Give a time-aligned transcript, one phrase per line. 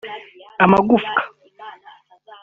[0.63, 1.21] amagufwa